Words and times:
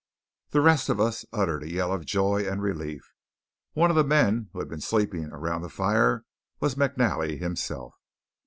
The 0.49 0.61
rest 0.61 0.89
of 0.89 0.99
us 0.99 1.25
uttered 1.31 1.61
a 1.61 1.69
yell 1.71 1.93
of 1.93 2.07
joy 2.07 2.43
and 2.47 2.59
relief. 2.59 3.13
One 3.73 3.91
of 3.91 3.95
the 3.95 4.03
men 4.03 4.49
who 4.51 4.57
had 4.57 4.67
been 4.67 4.81
sleeping 4.81 5.25
around 5.25 5.61
the 5.61 5.69
fire 5.69 6.25
was 6.59 6.73
McNally 6.73 7.37
himself. 7.37 7.93